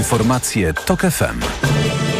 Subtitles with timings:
[0.00, 2.19] Informacje TOK FM.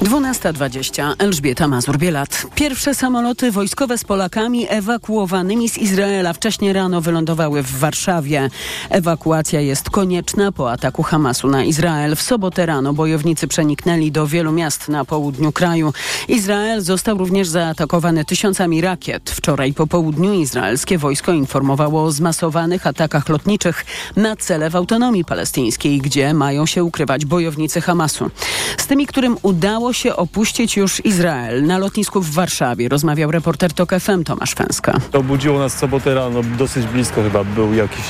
[0.00, 1.14] 12.20.
[1.18, 2.46] Elżbieta Mazur-Bielat.
[2.54, 8.50] Pierwsze samoloty wojskowe z Polakami ewakuowanymi z Izraela wcześniej rano wylądowały w Warszawie.
[8.90, 12.16] Ewakuacja jest konieczna po ataku Hamasu na Izrael.
[12.16, 15.92] W sobotę rano bojownicy przeniknęli do wielu miast na południu kraju.
[16.28, 19.30] Izrael został również zaatakowany tysiącami rakiet.
[19.30, 23.84] Wczoraj po południu izraelskie wojsko informowało o zmasowanych atakach lotniczych
[24.16, 28.30] na cele w autonomii palestyńskiej, gdzie mają się ukrywać bojownicy Hamasu.
[28.78, 31.66] Z tymi, którym udało się opuścić już Izrael.
[31.66, 34.92] Na lotnisku w Warszawie rozmawiał reporter TOK FM Tomasz Fęska.
[35.12, 38.04] Obudziło nas sobotę rano, dosyć blisko chyba był jakiś,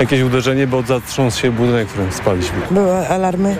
[0.00, 2.58] jakieś uderzenie, bo zatrząsł się budynek, w którym spaliśmy.
[2.70, 3.56] Były alarmy,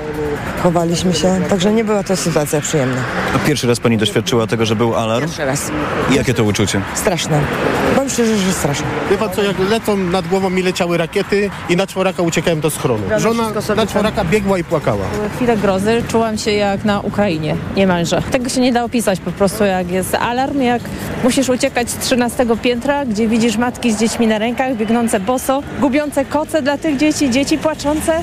[0.62, 3.00] chowaliśmy się, także nie była to sytuacja przyjemna.
[3.34, 5.24] A pierwszy raz pani doświadczyła tego, że był alarm?
[5.26, 5.70] Pierwszy raz.
[6.10, 6.80] I jakie to uczucie?
[6.94, 7.40] Straszne.
[7.94, 8.86] Powiem szczerze, że straszne.
[9.18, 13.02] Pan co, jak lecą nad głową mi leciały rakiety i na czworaka uciekałem do schronu.
[13.18, 15.04] Żona na czworaka biegła i płakała.
[15.36, 18.22] chwilę grozy czułam się jak na Ukrainie, niemalże.
[18.30, 20.82] Tego się nie da opisać po prostu, jak jest alarm, jak
[21.24, 26.24] musisz uciekać z 13 piętra, gdzie widzisz matki z dziećmi na rękach, biegnące boso, gubiące
[26.24, 28.20] koce dla tych dzieci, dzieci płaczące.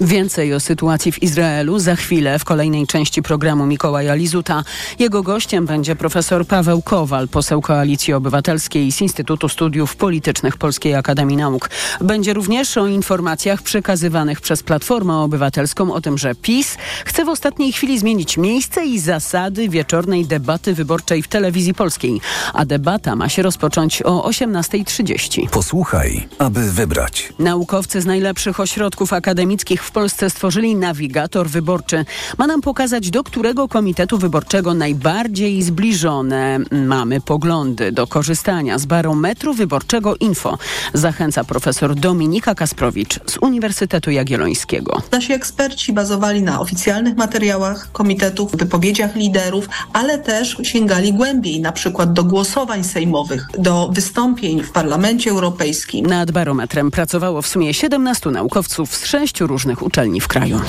[0.00, 4.64] Więcej o sytuacji w Izraelu za chwilę w kolejnej części programu Mikołaja Lizuta.
[4.98, 11.36] Jego gościem będzie profesor Paweł Kowal, poseł Koalicji Obywatelskiej z Instytutu Studiów Politycznych Polskiej Akademii
[11.36, 11.70] Nauk.
[12.00, 17.72] Będzie również o informacjach przekazywanych przez Platformę Obywatelską o tym, że PiS chce w ostatniej
[17.72, 22.20] chwili zmienić miejsce i zasady wieczornej debaty wyborczej w telewizji polskiej.
[22.52, 25.48] A debata ma się rozpocząć o 18.30.
[25.48, 27.32] Posłuchaj, aby wybrać.
[27.38, 32.04] Naukowcy z najlepszych ośrodków akademickich w Polsce stworzyli nawigator wyborczy.
[32.38, 39.54] Ma nam pokazać, do którego komitetu wyborczego najbardziej zbliżone mamy poglądy do korzystania z barometru
[39.54, 40.58] wyborczego info.
[40.94, 45.02] Zachęca profesor Dominika Kasprowicz z Uniwersytetu Jagiellońskiego.
[45.12, 52.12] Nasi eksperci bazowali na oficjalnych materiałach komitetów, wypowiedziach liderów, ale też sięgali głębiej, na przykład
[52.12, 56.06] do głosowań sejmowych, do wystąpień w Parlamencie Europejskim.
[56.06, 60.60] Nad barometrem pracowało w sumie 17 naukowców z sześciu różnych uczelni w kraju.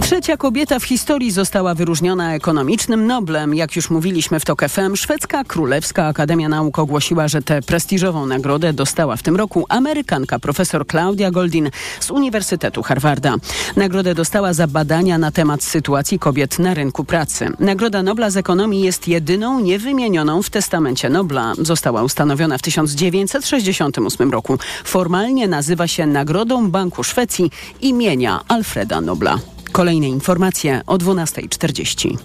[0.00, 3.54] Trzecia kobieta w historii została wyróżniona ekonomicznym Noblem.
[3.54, 8.72] Jak już mówiliśmy w TOK FM, szwedzka Królewska Akademia Nauk ogłosiła, że tę prestiżową nagrodę
[8.72, 13.34] dostała w tym roku Amerykanka profesor Claudia Goldin z Uniwersytetu Harvarda.
[13.76, 17.48] Nagrodę dostała za badania na temat sytuacji kobiet na rynku pracy.
[17.58, 21.52] Nagroda Nobla z ekonomii jest jedyną niewymienioną w testamencie Nobla.
[21.58, 24.58] Została ustanowiona w 1968 roku.
[24.84, 27.50] Formalnie nazywa się Nagrodą Banku Szwecji
[27.80, 29.38] imienia Alfreda Nobla.
[29.72, 32.16] Kolejne informacje o 12.40.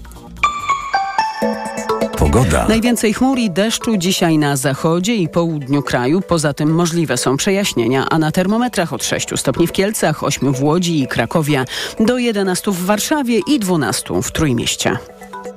[2.17, 2.65] Pogoda.
[2.67, 6.21] Najwięcej chmur i deszczu dzisiaj na zachodzie i południu kraju.
[6.21, 10.63] Poza tym możliwe są przejaśnienia, a na termometrach od 6 stopni w Kielcach, 8 w
[10.63, 11.65] Łodzi i Krakowie,
[11.99, 14.97] do 11 w Warszawie i 12 w Trójmieście.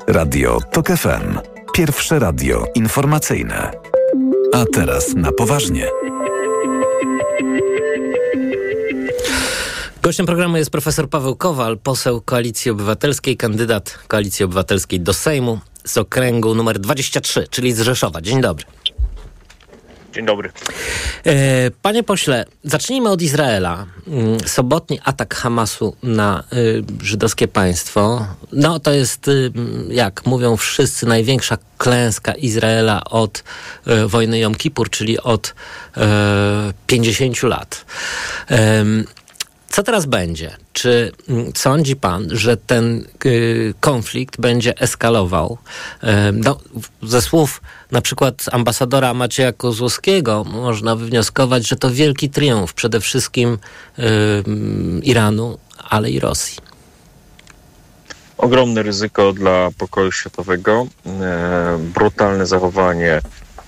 [0.07, 1.39] Radio TOK FM.
[1.75, 3.71] Pierwsze radio informacyjne.
[4.53, 5.87] A teraz na poważnie.
[10.07, 15.99] Gościem programu jest profesor Paweł Kowal, poseł Koalicji Obywatelskiej, kandydat Koalicji Obywatelskiej do Sejmu z
[15.99, 18.21] okręgu numer 23, czyli z Rzeszowa.
[18.21, 18.65] Dzień dobry.
[20.15, 20.53] Dzień dobry.
[21.27, 23.87] E, Panie pośle, zacznijmy od Izraela.
[24.07, 29.53] Mm, Sobotni atak Hamasu na y, żydowskie państwo, no to jest, y,
[29.89, 33.45] jak mówią wszyscy, największa klęska Izraela od
[33.87, 35.55] y, wojny Jom Kippur, czyli od
[35.97, 36.01] y,
[36.87, 37.85] 50 lat.
[39.69, 40.57] Co teraz będzie?
[40.73, 45.59] Czy mm, sądzi pan, że ten y, konflikt będzie eskalował?
[46.03, 46.59] Y, no,
[47.03, 47.61] ze słów
[47.91, 53.59] na przykład ambasadora Macieja Kozłowskiego można wywnioskować, że to wielki triumf przede wszystkim
[53.99, 54.03] y,
[55.03, 56.59] Iranu, ale i Rosji.
[58.39, 63.21] Ogromne ryzyko dla pokoju światowego, e, brutalne zachowanie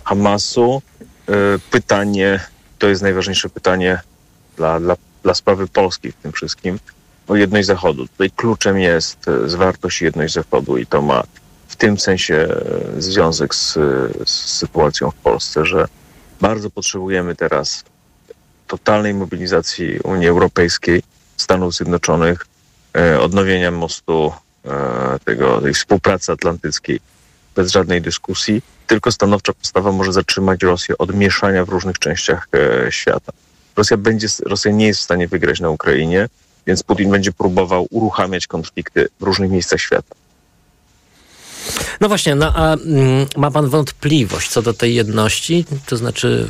[0.04, 0.82] Hamasu.
[1.28, 1.32] E,
[1.70, 2.41] pytanie,
[2.78, 4.00] to jest najważniejsze pytanie
[4.56, 4.97] dla, dla,
[5.28, 6.78] dla sprawy polskiej w tym wszystkim,
[7.28, 8.08] o jedność Zachodu.
[8.08, 11.23] Tutaj kluczem jest e, zwartość i jedność Zachodu i to ma
[11.69, 13.73] w tym sensie e, związek z,
[14.25, 15.88] z sytuacją w Polsce, że
[16.41, 17.85] bardzo potrzebujemy teraz
[18.67, 21.02] totalnej mobilizacji Unii Europejskiej,
[21.37, 22.47] Stanów Zjednoczonych,
[22.97, 24.32] e, odnowienia mostu
[25.25, 27.00] tego, tej współpracy atlantyckiej
[27.56, 28.62] bez żadnej dyskusji.
[28.87, 32.49] Tylko stanowcza postawa może zatrzymać Rosję od mieszania w różnych częściach
[32.91, 33.32] świata.
[33.78, 36.28] Rosja, będzie, Rosja nie jest w stanie wygrać na Ukrainie,
[36.66, 40.14] więc Putin będzie próbował uruchamiać konflikty w różnych miejscach świata.
[42.00, 45.64] No właśnie, no a mm, ma pan wątpliwość co do tej jedności?
[45.86, 46.48] To znaczy,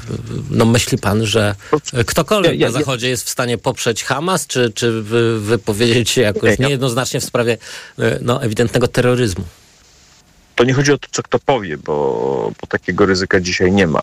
[0.51, 1.55] no myśli pan, że
[2.07, 6.21] ktokolwiek Ja- ja- na Zachodzie jest w stanie poprzeć Hamas, czy, czy wy, wypowiedzieć się
[6.21, 7.59] jakoś Nie, ja- niejednoznacznie w sprawie
[7.99, 9.45] e, no, ewidentnego terroryzmu?
[10.57, 11.95] To nie chodzi o to, co kto powie, bo,
[12.61, 14.03] bo takiego ryzyka dzisiaj nie ma.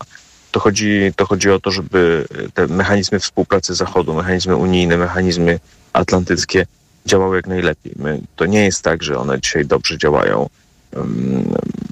[0.56, 5.60] To chodzi, to chodzi o to, żeby te mechanizmy współpracy Zachodu, mechanizmy unijne, mechanizmy
[5.92, 6.66] atlantyckie
[7.06, 7.92] działały jak najlepiej.
[7.96, 10.48] My, to nie jest tak, że one dzisiaj dobrze działają.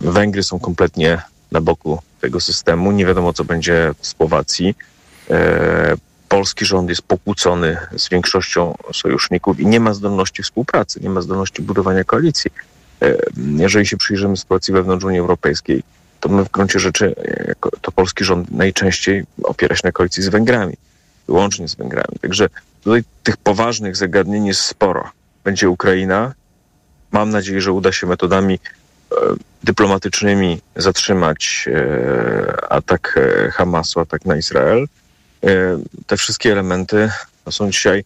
[0.00, 1.22] Węgry są kompletnie
[1.52, 2.92] na boku tego systemu.
[2.92, 4.74] Nie wiadomo, co będzie w Słowacji.
[5.30, 5.96] E,
[6.28, 11.62] Polski rząd jest pokłócony z większością sojuszników i nie ma zdolności współpracy, nie ma zdolności
[11.62, 12.50] budowania koalicji.
[13.02, 13.16] E,
[13.56, 15.82] Jeżeli się przyjrzymy sytuacji wewnątrz Unii Europejskiej,
[16.20, 17.54] to my w gruncie rzeczy, e,
[18.04, 20.74] polski rząd najczęściej opiera się na koalicji z Węgrami,
[21.26, 22.18] wyłącznie z Węgrami.
[22.20, 22.48] Także
[22.82, 25.10] tutaj tych poważnych zagadnień jest sporo.
[25.44, 26.34] Będzie Ukraina.
[27.12, 29.16] Mam nadzieję, że uda się metodami e,
[29.62, 34.86] dyplomatycznymi zatrzymać e, atak e, Hamasu, atak na Izrael.
[36.06, 37.10] Te wszystkie elementy
[37.50, 38.04] są dzisiaj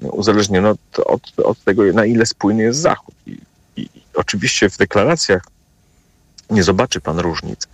[0.00, 3.14] uzależnione od, od, od tego, na ile spójny jest Zachód.
[3.26, 3.38] I,
[3.76, 5.42] i oczywiście w deklaracjach
[6.50, 7.68] nie zobaczy pan różnic,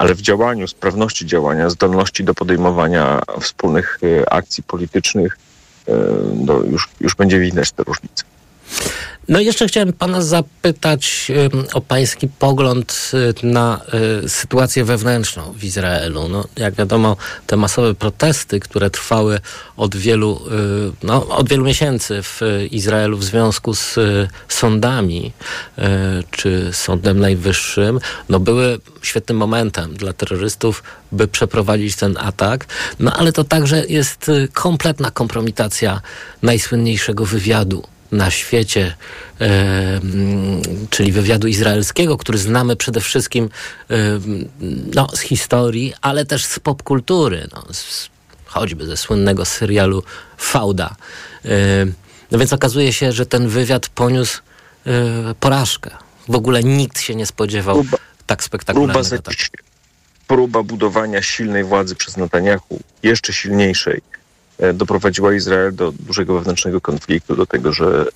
[0.00, 5.38] ale w działaniu, sprawności działania, zdolności do podejmowania wspólnych e, akcji politycznych,
[5.88, 5.92] e,
[6.34, 8.24] no już, już będzie widać te różnice.
[9.30, 11.32] No i jeszcze chciałem pana zapytać
[11.72, 13.10] o pański pogląd
[13.42, 13.80] y, na
[14.24, 16.28] y, sytuację wewnętrzną w Izraelu.
[16.28, 17.16] No, jak wiadomo,
[17.46, 19.40] te masowe protesty, które trwały
[19.76, 20.40] od wielu,
[20.90, 22.40] y, no, od wielu miesięcy w
[22.70, 23.98] Izraelu w związku z
[24.48, 25.32] sądami
[26.30, 32.66] czy Sądem Najwyższym, no, były świetnym momentem dla terrorystów, by przeprowadzić ten atak.
[33.00, 36.00] No ale to także jest kompletna kompromitacja
[36.42, 38.94] najsłynniejszego wywiadu na świecie,
[39.40, 40.00] e,
[40.90, 43.48] czyli wywiadu izraelskiego, który znamy przede wszystkim
[43.90, 43.94] e,
[44.94, 48.08] no, z historii, ale też z popkultury, no, z,
[48.46, 50.02] choćby ze słynnego serialu
[50.38, 50.96] Fauda.
[51.44, 51.48] E,
[52.30, 54.42] no więc okazuje się, że ten wywiad poniósł
[55.40, 55.90] porażkę.
[56.28, 59.36] W ogóle nikt się nie spodziewał Próba- tak Próba, spektakularnego za- ataku.
[60.26, 64.00] próba budowania silnej władzy przez Netanyahu, jeszcze silniejszej,
[64.74, 68.06] doprowadziła Izrael do dużego wewnętrznego konfliktu, do tego, że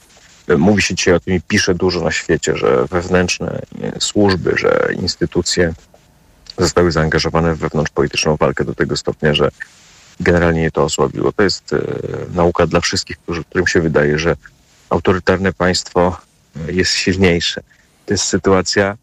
[0.49, 4.55] e, mówi się dzisiaj o tym i pisze dużo na świecie, że wewnętrzne e, służby,
[4.57, 5.75] że instytucje
[6.59, 9.51] zostały zaangażowane w wewnątrzpolityczną walkę do tego stopnia, że
[10.21, 11.33] generalnie je to osłabiło.
[11.33, 11.79] To jest e,
[12.35, 13.17] nauka dla wszystkich,
[13.51, 14.37] którym się wydaje, że
[14.91, 16.17] autorytarne państwo
[16.69, 17.61] e, jest silniejsze.
[18.07, 18.97] To jest sytuacja,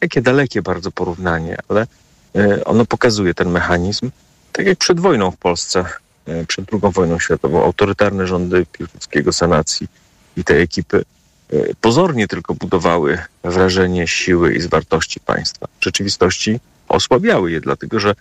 [0.00, 1.86] takie dalekie bardzo porównanie, ale
[2.36, 4.10] e, ono pokazuje ten mechanizm,
[4.52, 6.05] tak jak przed wojną w Polsce, e,
[6.48, 9.88] przed II wojną światową, autorytarne rządy Piłsudskiego Sanacji
[10.36, 11.04] i te ekipy
[11.52, 15.66] e, pozornie tylko budowały wrażenie siły i zwartości państwa.
[15.80, 18.14] W rzeczywistości osłabiały je, dlatego że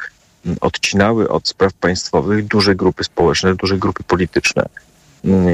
[0.62, 4.66] odcinały od spraw państwowych duże grupy społeczne, duże grupy polityczne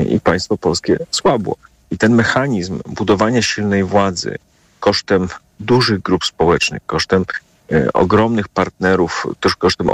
[0.10, 1.56] i państwo polskie słabło.
[1.92, 4.38] I ten mechanizm budowania silnej władzy
[4.80, 5.28] kosztem
[5.60, 7.51] dużych grup społecznych, kosztem e,
[7.94, 9.90] ogromnych partnerów, też kosztem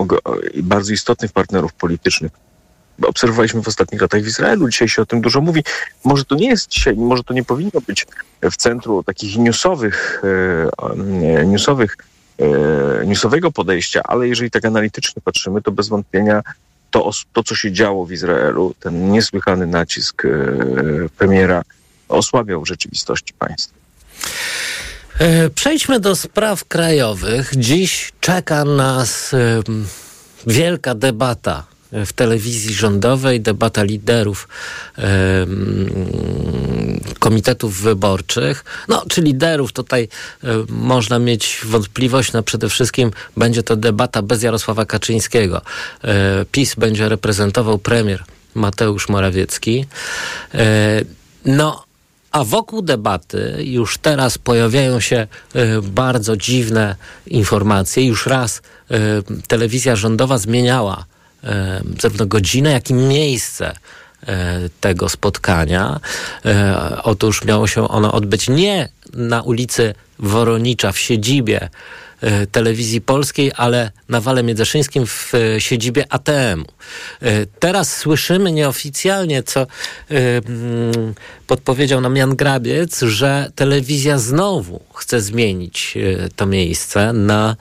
[0.63, 2.31] bardzo istotnych partnerów politycznych.
[3.03, 5.63] Obserwowaliśmy w ostatnich latach w Izraelu, dzisiaj się o tym dużo mówi.
[6.03, 8.07] Może to nie jest dzisiaj, może to nie powinno być
[8.51, 11.97] w centrum takich newsowych, e, e, newsowych,
[12.39, 16.41] e, newsowego podejścia, ale jeżeli tak analitycznie patrzymy, to bez wątpienia
[16.91, 20.29] to, to co się działo w Izraelu, ten niesłychany nacisk e,
[21.17, 21.61] premiera
[22.09, 23.77] osłabiał rzeczywistości państwo.
[25.19, 27.51] E, Przejdźmy do spraw krajowych.
[27.55, 29.87] Dziś czeka nas em,
[30.47, 34.47] wielka debata w telewizji rządowej, debata liderów
[37.19, 38.65] komitetów wyborczych.
[38.87, 40.07] No, czy liderów tutaj
[40.43, 45.61] e, można mieć wątpliwość, no przede wszystkim będzie to debata bez Jarosława Kaczyńskiego.
[46.03, 48.23] E, PiS będzie reprezentował premier
[48.55, 49.85] Mateusz Morawiecki.
[50.53, 51.01] E,
[51.45, 51.83] No,
[52.37, 55.27] a wokół debaty już teraz pojawiają się e,
[55.81, 56.95] bardzo dziwne
[57.27, 58.05] informacje.
[58.05, 58.97] Już raz e,
[59.47, 61.05] telewizja rządowa zmieniała
[61.43, 63.73] e, zarówno godzinę, jak i miejsce
[64.81, 65.99] tego spotkania.
[67.03, 71.69] Otóż miało się ono odbyć nie na ulicy Woronicza w siedzibie
[72.51, 76.65] telewizji polskiej, ale na Wale Miedzeszyńskim w e, siedzibie ATM-u.
[77.21, 79.67] E, Teraz słyszymy nieoficjalnie, co e,
[80.09, 81.13] mm,
[81.47, 87.55] podpowiedział nam Jan Grabiec, że telewizja znowu chce zmienić e, to miejsce na,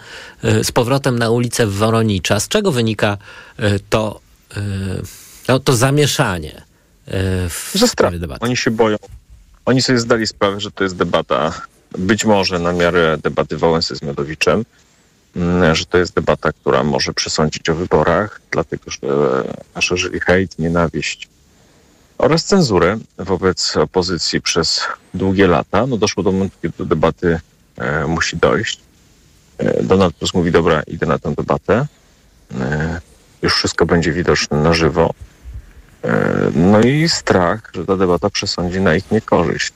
[0.44, 2.40] e, z powrotem na ulicę Woronicza.
[2.40, 3.18] Z czego wynika
[3.58, 4.20] e, to,
[4.56, 4.60] e,
[5.48, 6.62] no, to zamieszanie
[7.06, 8.44] e, w Ze sprawie debaty?
[8.44, 8.96] Oni się boją.
[9.64, 11.52] Oni sobie zdali sprawę, że to jest debata
[11.98, 14.64] być może na miarę debaty Wałęsy z Miodowiczem,
[15.36, 18.98] mm, że to jest debata, która może przesądzić o wyborach, dlatego że
[19.80, 21.28] szerzyli hejt, nienawiść
[22.18, 24.80] oraz cenzurę wobec opozycji przez
[25.14, 25.86] długie lata.
[25.86, 27.40] No doszło do momentu, kiedy do debaty
[27.76, 28.80] e, musi dojść.
[29.58, 31.86] E, Donald Tusk mówi, dobra, idę na tę debatę.
[32.60, 33.00] E,
[33.42, 35.14] już wszystko będzie widoczne na żywo.
[36.04, 39.72] E, no i strach, że ta debata przesądzi na ich niekorzyść.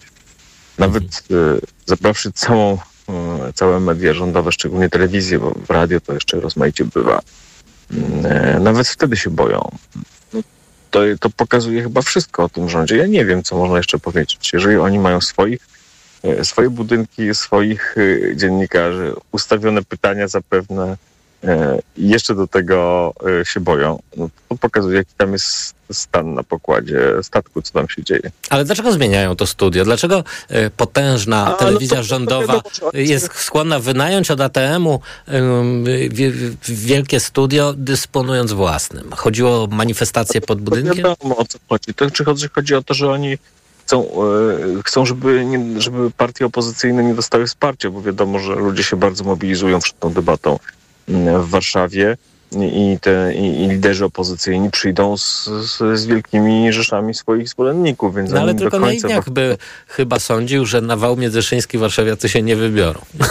[0.81, 6.41] Nawet e, zabrawszy całą, e, całe media rządowe, szczególnie telewizję, bo w radio to jeszcze
[6.41, 7.21] rozmaicie bywa,
[8.25, 9.71] e, nawet wtedy się boją.
[10.33, 10.41] No,
[10.91, 12.97] To, to pokazuje chyba wszystko o tym rządzie.
[12.97, 14.53] Ja nie wiem, co można jeszcze powiedzieć.
[14.53, 15.67] Jeżeli oni mają swoich,
[16.23, 20.97] e, swoje budynki, swoich e, dziennikarzy, ustawione pytania zapewne
[21.97, 26.43] i jeszcze do tego e, się boją, no to pokazuje, jaki tam jest stan na
[26.43, 28.31] pokładzie statku, co tam się dzieje.
[28.51, 29.85] Ale dlaczego zmieniają to studio?
[29.85, 32.63] Dlaczego e, potężna A, no telewizja to- to rządowa
[32.95, 35.01] oni jest skłonna wynająć od ATM-u
[36.69, 39.11] wielkie studio, dysponując własnym?
[39.13, 40.97] Chodziło o manifestację pod To budynkiem?
[40.97, 41.95] wiadomo o co chodzi.
[41.95, 43.39] To czy chodzi, chodzi o to, że oni
[43.85, 48.83] chcą, e, chcą żeby, nie, żeby partie opozycyjne nie dostały wsparcia, bo wiadomo, że ludzie
[48.85, 50.59] się bardzo mobilizują przed tą debatą
[51.41, 52.17] w Warszawie
[52.53, 58.31] i, te, i, i liderzy opozycyjni przyjdą z, z, z wielkimi rzeszami swoich zwolenników, więc
[58.31, 59.09] No ale oni do tylko końca...
[59.09, 63.01] Naiwniak by chyba sądził, że na wał międzyszyński warszawiacy się nie wybiorą.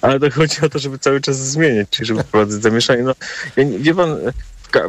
[0.00, 3.02] Ale to chodzi o to, żeby cały czas zmieniać, czyli żeby wprowadzać zamieszanie.
[3.02, 3.12] No,
[3.56, 4.16] ja nie, wie pan,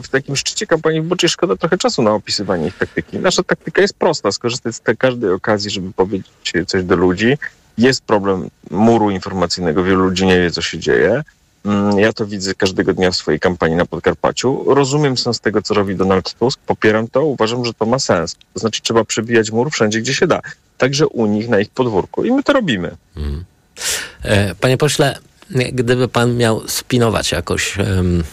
[0.03, 3.19] w, takim szczycie kampanii wyborczej szkoda trochę czasu na opisywanie ich taktyki.
[3.19, 6.31] Nasza taktyka jest prosta, skorzystać z każdej okazji, żeby powiedzieć
[6.67, 7.37] coś do ludzi.
[7.77, 11.23] Jest problem muru informacyjnego, wielu ludzi nie wie, co się dzieje.
[11.65, 14.63] Mm, Ja to widzę każdego dnia w swojej kampanii na Podkarpaciu.
[14.73, 18.35] Rozumiem sens tego, co robi Donald Tusk, popieram to, uważam, że to ma sens.
[18.53, 20.39] To znaczy trzeba przebijać mur wszędzie, gdzie się da.
[20.77, 22.23] Także u nich, na ich podwórku.
[22.25, 22.95] I my to robimy.
[24.23, 25.17] E, Panie pośle,
[25.73, 27.77] gdyby pan miał spinować jakoś,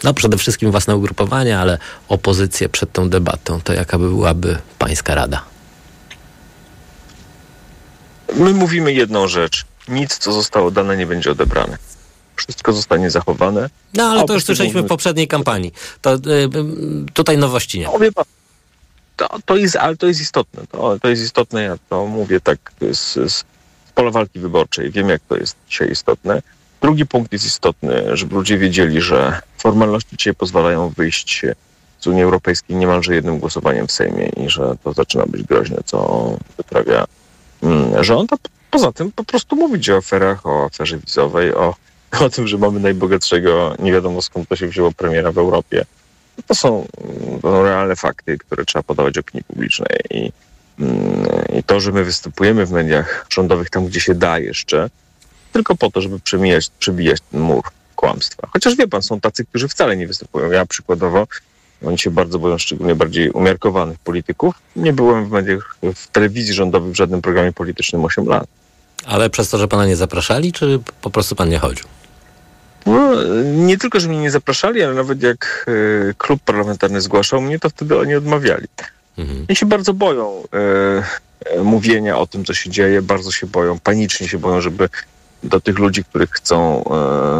[0.04, 5.14] no przede wszystkim własne ugrupowanie, ale opozycję przed tą debatą, to jaka by byłaby pańska
[5.14, 5.44] rada?
[8.36, 9.64] My mówimy jedną rzecz.
[9.88, 11.78] Nic, co zostało dane, nie będzie odebrane.
[12.38, 13.70] Wszystko zostanie zachowane.
[13.94, 15.72] No ale A to już słyszeliśmy w poprzedniej kampanii.
[16.00, 16.48] To y, y,
[17.14, 17.84] tutaj nowości nie.
[17.84, 18.24] No, wie pan,
[19.16, 20.62] to, to jest, ale to jest istotne.
[20.72, 23.44] To, to jest istotne, ja to mówię tak z, z
[23.94, 24.90] pola walki wyborczej.
[24.90, 26.42] Wiem, jak to jest dzisiaj istotne.
[26.82, 31.42] Drugi punkt jest istotny, żeby ludzie wiedzieli, że formalności dzisiaj pozwalają wyjść
[32.00, 36.30] z Unii Europejskiej niemalże jednym głosowaniem w Sejmie i że to zaczyna być groźne, co
[36.56, 37.04] wyprawia
[37.62, 38.32] mm, rząd.
[38.32, 41.74] A p- poza tym po prostu mówić o aferach, o aferze wizowej, o,
[42.24, 45.84] o tym, że mamy najbogatszego, nie wiadomo skąd to się wzięło, premiera w Europie.
[46.46, 46.86] To są,
[47.42, 50.00] to są realne fakty, które trzeba podawać opinii publicznej.
[50.10, 50.32] I,
[50.80, 51.26] mm,
[51.58, 54.90] I to, że my występujemy w mediach rządowych tam, gdzie się da jeszcze,
[55.52, 57.62] tylko po to, żeby przemijać, przebijać ten mur
[57.96, 58.48] kłamstwa.
[58.52, 60.50] Chociaż wie pan, są tacy, którzy wcale nie występują.
[60.50, 61.26] Ja przykładowo,
[61.84, 64.54] oni się bardzo boją szczególnie bardziej umiarkowanych polityków.
[64.76, 68.46] Nie byłem w mediach, w telewizji rządowej w żadnym programie politycznym 8 lat.
[69.06, 71.86] Ale przez to, że pana nie zapraszali, czy po prostu pan nie chodził?
[72.86, 75.66] No, nie tylko, że mnie nie zapraszali, ale nawet jak
[76.10, 78.66] e, klub parlamentarny zgłaszał mnie, to wtedy oni odmawiali.
[79.18, 79.46] Mhm.
[79.48, 83.78] I się bardzo boją e, e, mówienia o tym, co się dzieje, bardzo się boją,
[83.78, 84.88] panicznie się boją, żeby
[85.42, 86.84] do tych ludzi, których chcą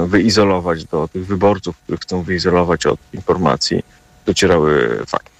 [0.06, 3.82] wyizolować, do tych wyborców, których chcą wyizolować od informacji,
[4.26, 5.30] docierały fakty.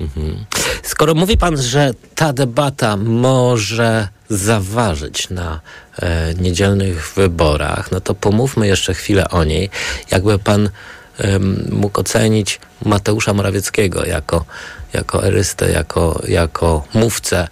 [0.00, 0.44] Mhm.
[0.82, 5.60] Skoro mówi pan, że ta debata może zaważyć na
[5.98, 9.70] e, niedzielnych wyborach, no to pomówmy jeszcze chwilę o niej.
[10.10, 10.70] Jakby pan
[11.18, 14.44] em, mógł ocenić Mateusza Morawieckiego jako,
[14.92, 17.48] jako erystę, jako, jako mówcę.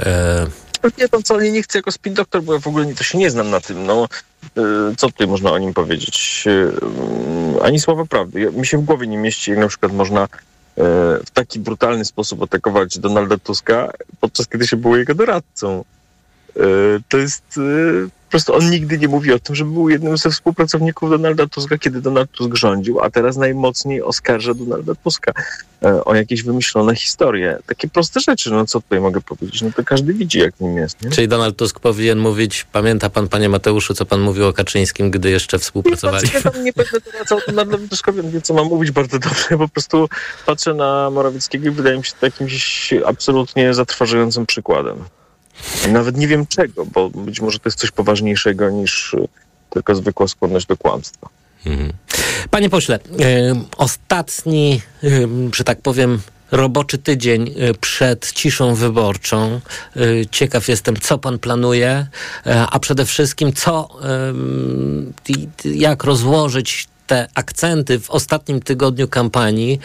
[0.00, 0.46] E,
[0.98, 3.18] Nie to co, nie chcę jako spin doktor, bo ja w ogóle nie, to się
[3.18, 3.86] nie znam na tym.
[3.86, 4.08] No,
[4.56, 4.60] e,
[4.96, 6.44] co tutaj można o nim powiedzieć?
[6.46, 8.52] E, mm, Ani słowa prawdy.
[8.52, 10.26] Mi się w głowie nie mieści, jak na przykład można e,
[11.26, 15.84] w taki brutalny sposób atakować Donalda Tuska, podczas kiedy się było jego doradcą.
[16.58, 16.62] E,
[17.08, 20.30] To jest e, po prostu on nigdy nie mówi o tym, że był jednym ze
[20.30, 25.32] współpracowników Donalda Tuska, kiedy Donald Tusk rządził, a teraz najmocniej oskarża Donalda Tuska
[25.82, 27.58] e, o jakieś wymyślone historie.
[27.66, 29.62] Takie proste rzeczy, no co tutaj mogę powiedzieć?
[29.62, 31.02] No to każdy widzi, jak nim jest.
[31.02, 31.10] Nie?
[31.10, 35.30] czyli Donald Tusk powinien mówić, pamięta pan, panie Mateuszu, co pan mówił o Kaczyńskim, gdy
[35.30, 36.28] jeszcze współpracowali?
[36.34, 39.48] Ja tam nie będę doradzał Donaldowi Tuskowi, on wie, co mam mówić bardzo dobrze.
[39.58, 40.08] Po prostu
[40.46, 45.04] patrzę na Morawieckiego i wydaje mi się to jakimś absolutnie zatrważającym przykładem.
[45.88, 49.28] Nawet nie wiem czego, bo być może to jest coś poważniejszego niż y,
[49.70, 51.28] tylko zwykła skłonność do kłamstwa.
[51.66, 51.92] Mhm.
[52.50, 52.98] Panie pośle,
[53.50, 59.60] ym, ostatni, ym, że tak powiem, roboczy tydzień y, przed ciszą wyborczą.
[59.96, 62.06] Y, ciekaw jestem, co pan planuje,
[62.46, 63.88] y, a przede wszystkim, co,
[65.64, 69.80] jak rozłożyć te akcenty w ostatnim tygodniu kampanii,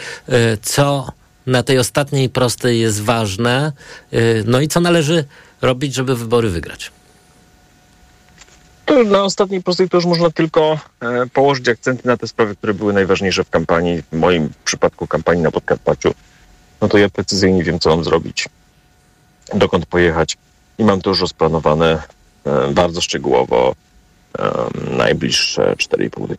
[0.62, 1.12] co
[1.46, 3.72] na tej ostatniej prostej jest ważne,
[4.44, 5.24] no i co należy
[5.62, 6.90] robić, żeby wybory wygrać.
[9.06, 12.92] Na ostatniej prostej to już można tylko e, położyć akcenty na te sprawy, które były
[12.92, 16.14] najważniejsze w kampanii, w moim przypadku kampanii na Podkarpaciu.
[16.80, 18.48] No to ja precyzyjnie wiem, co mam zrobić,
[19.54, 20.36] dokąd pojechać
[20.78, 22.02] i mam to już rozplanowane
[22.44, 23.74] e, bardzo szczegółowo
[24.90, 26.36] najbliższe 4,5 dnia.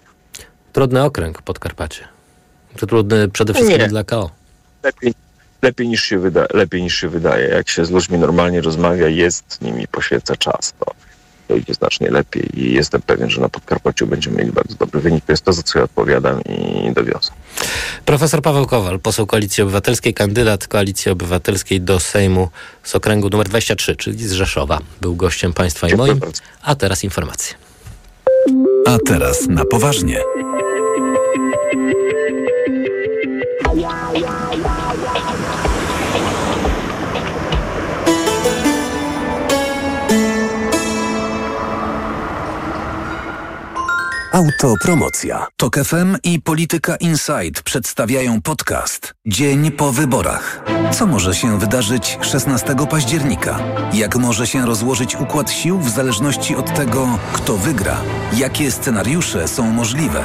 [0.74, 2.08] Trudny okręg Podkarpacie.
[2.76, 3.88] Trudny przede wszystkim Nie.
[3.88, 4.32] dla KO.
[4.86, 5.14] Lepiej,
[5.62, 7.48] lepiej, niż się wyda, lepiej niż się wydaje.
[7.48, 10.96] Jak się z ludźmi normalnie rozmawia, jest nimi, poświęca czas, to
[11.48, 15.26] to idzie znacznie lepiej i jestem pewien, że na Podkarpaciu będziemy mieli bardzo dobry wynik.
[15.26, 17.32] To jest to, za co ja odpowiadam i dowiozę.
[18.06, 22.50] Profesor Paweł Kowal, poseł Koalicji Obywatelskiej, kandydat Koalicji Obywatelskiej do Sejmu
[22.84, 24.80] z okręgu numer 23, czyli z Rzeszowa.
[25.02, 26.20] Był gościem państwa i moim.
[26.62, 27.56] A teraz informacje.
[28.88, 30.20] A teraz na poważnie.
[44.36, 45.48] Autopromocja.
[45.58, 50.64] Tok FM i Polityka Insight przedstawiają podcast Dzień po wyborach.
[50.92, 53.60] Co może się wydarzyć 16 października?
[53.94, 58.02] Jak może się rozłożyć układ sił w zależności od tego, kto wygra?
[58.38, 60.24] Jakie scenariusze są możliwe?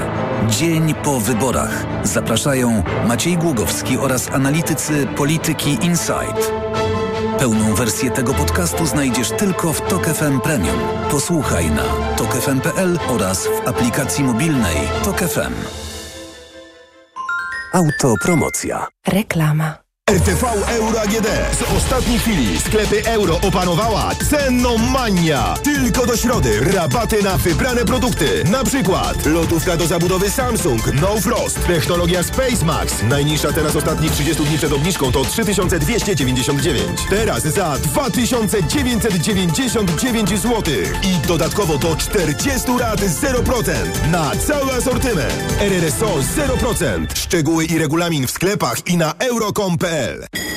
[0.49, 1.87] Dzień po wyborach.
[2.03, 6.53] Zapraszają Maciej Głogowski oraz analitycy Polityki Insight.
[7.39, 10.79] Pełną wersję tego podcastu znajdziesz tylko w Tok FM Premium.
[11.11, 11.85] Posłuchaj na
[12.17, 15.55] tokefm.pl oraz w aplikacji mobilnej Tok FM.
[17.73, 18.87] Autopromocja.
[19.07, 19.90] Reklama.
[20.11, 21.27] RTV Euro AGD.
[21.59, 25.55] Z ostatniej chwili sklepy euro opanowała cenomania.
[25.63, 28.45] Tylko do środy rabaty na wybrane produkty.
[28.45, 31.67] Na przykład lotówka do zabudowy Samsung No Frost.
[31.67, 33.03] Technologia Space Max.
[33.03, 36.83] Najniższa teraz ostatnich 30 dni przed obniżką to 3299.
[37.11, 40.63] Teraz za 2999 zł.
[41.03, 43.73] I dodatkowo do 40 rat 0%
[44.11, 45.55] na cały asortyment.
[45.61, 47.07] RRSO 0%.
[47.15, 50.40] Szczegóły i regulamin w sklepach i na euro.com.pl FR.pl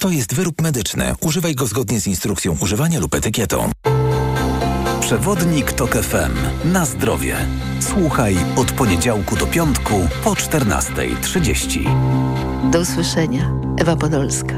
[0.00, 1.14] To jest wyrób medyczny.
[1.20, 3.70] Używaj go zgodnie z instrukcją używania lub etykietą.
[5.00, 6.32] Przewodnik TOK FM.
[6.72, 7.36] Na zdrowie.
[7.80, 12.70] Słuchaj od poniedziałku do piątku po 14.30.
[12.70, 13.50] Do usłyszenia.
[13.78, 14.54] Ewa Podolska.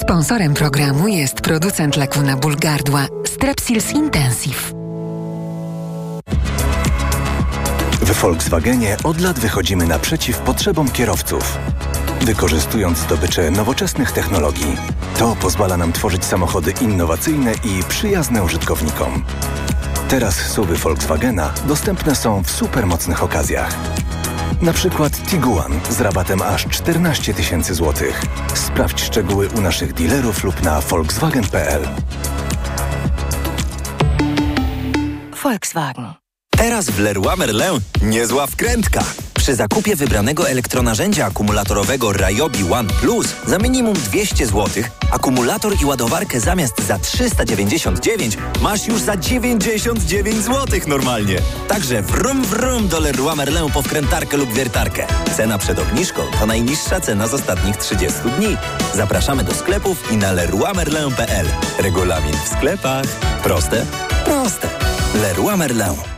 [0.00, 4.72] Sponsorem programu jest producent leku na ból gardła Strepsils Intensive.
[8.00, 11.58] W Volkswagenie od lat wychodzimy naprzeciw potrzebom kierowców
[12.20, 14.76] wykorzystując zdobycze nowoczesnych technologii.
[15.18, 19.24] To pozwala nam tworzyć samochody innowacyjne i przyjazne użytkownikom.
[20.08, 23.76] Teraz suwy Volkswagena dostępne są w supermocnych okazjach.
[24.62, 28.22] Na przykład Tiguan z rabatem aż 14 tysięcy złotych.
[28.54, 31.88] Sprawdź szczegóły u naszych dealerów lub na volkswagen.pl.
[35.42, 36.12] Volkswagen.
[36.50, 39.04] Teraz w Leroy Merlin niezła wkrętka.
[39.44, 46.40] Przy zakupie wybranego elektronarzędzia akumulatorowego Ryobi One Plus za minimum 200 zł akumulator i ładowarkę
[46.40, 51.38] zamiast za 399 masz już za 99 zł normalnie.
[51.68, 55.06] Także wrum wrum do Leroy Merlin po wkrętarkę lub wiertarkę.
[55.36, 58.56] Cena przed obniżką to najniższa cena z ostatnich 30 dni.
[58.94, 61.46] Zapraszamy do sklepów i na leroymerlin.pl.
[61.78, 63.06] Regulamin w sklepach.
[63.42, 63.86] Proste?
[64.24, 64.68] Proste.
[65.22, 66.13] Leroy Merlin.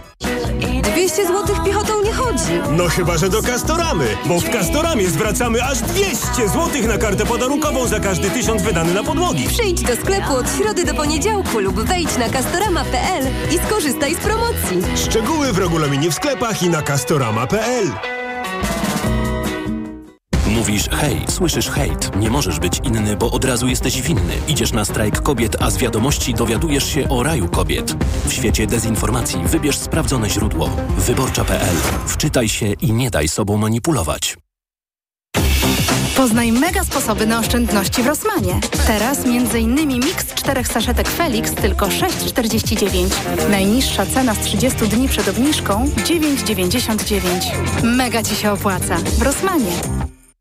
[0.97, 2.61] 200 zł piechotą nie chodzi.
[2.71, 7.87] No chyba, że do Castoramy, bo w Castoramie zwracamy aż 200 zł na kartę podarunkową
[7.87, 9.49] za każdy tysiąc wydany na podłogi.
[9.49, 14.97] Przyjdź do sklepu od środy do poniedziałku lub wejdź na castorama.pl i skorzystaj z promocji.
[15.05, 18.16] Szczegóły w regulaminie w sklepach i na castorama.pl.
[20.77, 22.17] Mówisz hej, słyszysz hejt.
[22.17, 24.35] Nie możesz być inny, bo od razu jesteś winny.
[24.49, 27.97] Idziesz na strajk kobiet, a z wiadomości dowiadujesz się o raju kobiet.
[28.27, 30.71] W świecie dezinformacji wybierz sprawdzone źródło.
[30.99, 31.77] Wyborcza.pl.
[32.07, 34.37] Wczytaj się i nie daj sobą manipulować.
[36.17, 38.61] Poznaj mega sposoby na oszczędności w Rosmanie.
[38.87, 39.89] Teraz m.in.
[39.89, 43.51] miks czterech saszetek Felix tylko 6,49.
[43.51, 47.83] Najniższa cena z 30 dni przed obniżką 9,99.
[47.83, 48.97] Mega Ci się opłaca.
[48.97, 50.16] W Rosmanie.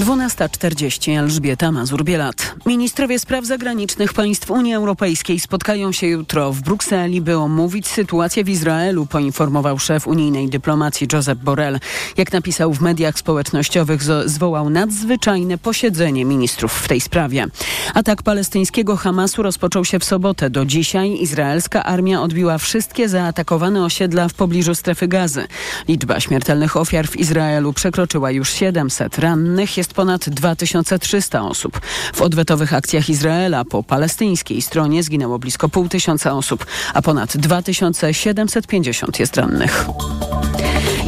[0.00, 2.54] 12.40 Elżbieta Mazur-Bielat.
[2.66, 8.48] Ministrowie spraw zagranicznych państw Unii Europejskiej spotkają się jutro w Brukseli, by omówić sytuację w
[8.48, 11.80] Izraelu, poinformował szef unijnej dyplomacji Josep Borrell.
[12.16, 17.46] Jak napisał w mediach społecznościowych, zwołał nadzwyczajne posiedzenie ministrów w tej sprawie.
[17.94, 20.50] Atak palestyńskiego Hamasu rozpoczął się w sobotę.
[20.50, 25.46] Do dzisiaj izraelska armia odbiła wszystkie zaatakowane osiedla w pobliżu strefy gazy.
[25.88, 29.18] Liczba śmiertelnych ofiar w Izraelu przekroczyła już 700.
[29.18, 31.80] Rannych jest ponad 2300 osób.
[32.14, 39.20] W odwetowych akcjach Izraela po palestyńskiej stronie zginęło blisko pół tysiąca osób, a ponad 2750
[39.20, 39.86] jest rannych.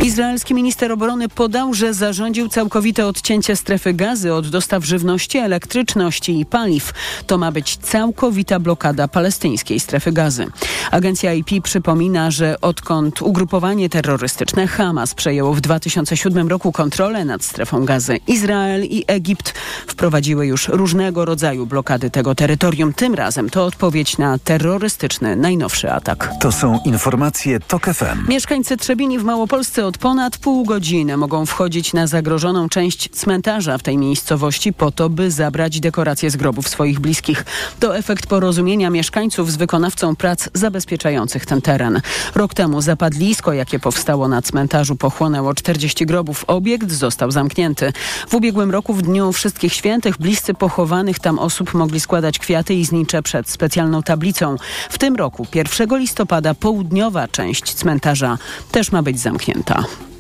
[0.01, 6.47] Izraelski minister obrony podał, że zarządził całkowite odcięcie strefy gazy od dostaw żywności, elektryczności i
[6.47, 6.93] paliw.
[7.27, 10.47] To ma być całkowita blokada palestyńskiej strefy gazy.
[10.91, 17.85] Agencja IP przypomina, że odkąd ugrupowanie terrorystyczne Hamas przejęło w 2007 roku kontrolę nad strefą
[17.85, 19.55] gazy, Izrael i Egipt
[19.87, 22.93] wprowadziły już różnego rodzaju blokady tego terytorium.
[22.93, 26.33] Tym razem to odpowiedź na terrorystyczny najnowszy atak.
[26.41, 28.29] To są informacje TOK FM.
[28.29, 33.83] Mieszkańcy Trzebini w Małopolsce od ponad pół godziny mogą wchodzić na zagrożoną część cmentarza w
[33.83, 37.45] tej miejscowości po to, by zabrać dekoracje z grobów swoich bliskich.
[37.81, 42.01] To efekt porozumienia mieszkańców z wykonawcą prac zabezpieczających ten teren.
[42.35, 46.45] Rok temu zapadlisko, jakie powstało na cmentarzu, pochłonęło 40 grobów.
[46.47, 47.93] Obiekt został zamknięty.
[48.29, 52.85] W ubiegłym roku w Dniu Wszystkich Świętych bliscy pochowanych tam osób mogli składać kwiaty i
[52.85, 54.57] znicze przed specjalną tablicą.
[54.91, 58.39] W tym roku 1 listopada południowa część cmentarza
[58.71, 59.72] też ma być zamknięta.
[59.73, 60.12] puntata.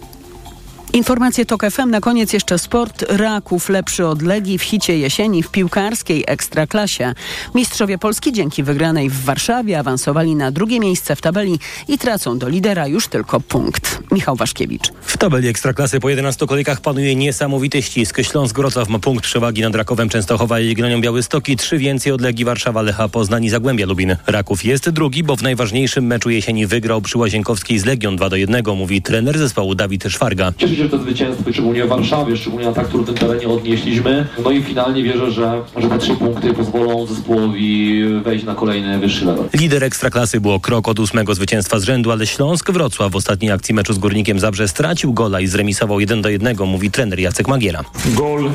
[0.92, 1.90] Informacje TOK FM.
[1.90, 3.04] Na koniec jeszcze sport.
[3.08, 7.14] Raków lepszy od Legii w hicie jesieni w piłkarskiej Ekstraklasie.
[7.54, 12.48] Mistrzowie Polski dzięki wygranej w Warszawie awansowali na drugie miejsce w tabeli i tracą do
[12.48, 13.98] lidera już tylko punkt.
[14.10, 14.92] Michał Waszkiewicz.
[15.02, 18.22] W tabeli Ekstraklasy po 11 kolejkach panuje niesamowity ścisk.
[18.22, 21.56] Śląsk Wrocław ma punkt przewagi nad Rakowem Częstochowa i Jagiellonią Białystoki.
[21.56, 24.16] Trzy więcej od Legii Warszawa, Lecha Poznań i Zagłębia Lubin.
[24.26, 28.36] Raków jest drugi, bo w najważniejszym meczu jesieni wygrał przy Łazienkowskiej z Legią 2 do
[28.36, 30.52] 1, mówi trener zespołu Dawid Szwarga
[30.82, 34.26] że to zwycięstwo, szczególnie w Warszawie, szczególnie na tak trudnym terenie odnieśliśmy.
[34.44, 39.24] No i finalnie wierzę, że, że te trzy punkty pozwolą zespołowi wejść na kolejny wyższy
[39.24, 39.44] level.
[39.54, 43.74] Lider Ekstraklasy było krok od ósmego zwycięstwa z rzędu, ale Śląsk Wrocław w ostatniej akcji
[43.74, 47.84] meczu z Górnikiem Zabrze stracił gola i zremisował 1 do 1, mówi trener Jacek Magiera.
[48.06, 48.50] Gol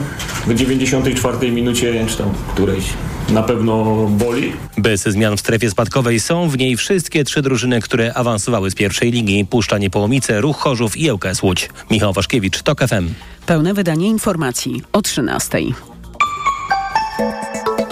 [0.48, 2.84] w 94 minucie, czy tam którejś
[3.30, 4.54] na pewno boli.
[4.78, 9.12] Bez zmian w strefie spadkowej są w niej wszystkie trzy drużyny, które awansowały z pierwszej
[9.12, 9.46] ligi.
[9.46, 11.70] Puszcza Niepołomice, Ruch Chorzów i ŁKS Łódź.
[11.92, 13.10] Michał Waszkiewicz, TOK FM.
[13.46, 15.58] Pełne wydanie informacji o 13.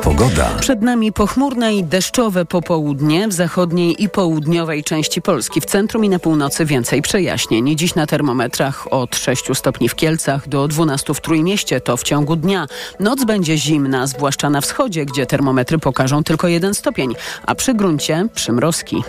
[0.05, 0.49] Pogoda.
[0.59, 5.61] Przed nami pochmurne i deszczowe popołudnie w zachodniej i południowej części Polski.
[5.61, 7.77] W centrum i na północy więcej przejaśnień.
[7.77, 11.81] Dziś na termometrach od 6 stopni w Kielcach do 12 w Trójmieście.
[11.81, 12.67] To w ciągu dnia.
[12.99, 17.15] Noc będzie zimna, zwłaszcza na wschodzie, gdzie termometry pokażą tylko jeden stopień,
[17.45, 19.03] a przy gruncie przymrozki.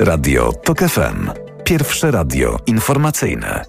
[0.00, 1.30] Radio TOK FM.
[1.64, 3.64] Pierwsze radio informacyjne.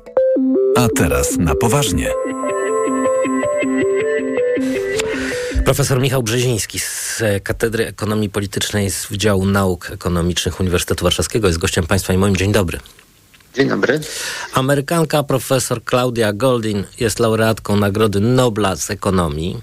[0.78, 2.10] A teraz na poważnie.
[5.68, 11.88] Profesor Michał Brzeziński z Katedry Ekonomii Politycznej z Wydziału Nauk Ekonomicznych Uniwersytetu Warszawskiego jest gościem
[11.88, 12.80] Państwa i moim dzień dobry.
[13.56, 14.00] Dzień dobry.
[14.54, 19.62] Amerykanka profesor Claudia Goldin jest laureatką Nagrody Nobla z ekonomii.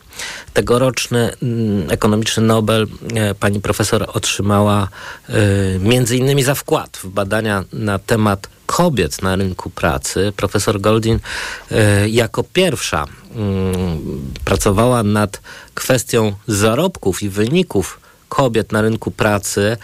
[0.53, 4.89] Tegoroczny mm, ekonomiczny Nobel e, pani profesor otrzymała
[5.29, 5.35] e,
[5.79, 10.33] między innymi za wkład w badania na temat kobiet na rynku pracy.
[10.37, 11.19] Profesor Goldin
[11.71, 15.41] e, jako pierwsza mm, pracowała nad
[15.75, 19.77] kwestią zarobków i wyników kobiet na rynku pracy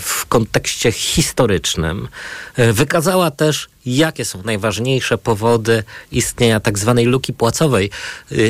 [0.00, 2.08] w kontekście historycznym.
[2.56, 7.90] Wykazała też, jakie są najważniejsze powody istnienia tak zwanej luki płacowej,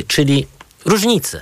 [0.06, 0.46] czyli
[0.84, 1.40] różnicy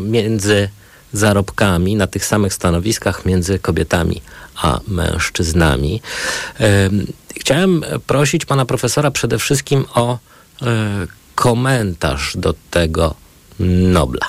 [0.00, 0.68] między
[1.12, 4.22] zarobkami na tych samych stanowiskach między kobietami
[4.62, 6.02] a mężczyznami.
[7.36, 10.18] Chciałem prosić pana profesora przede wszystkim o
[11.34, 13.14] komentarz do tego
[13.92, 14.26] Nobla.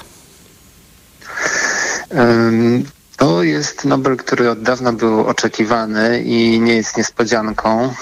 [3.17, 7.93] To jest Nobel, który od dawna był oczekiwany i nie jest niespodzianką.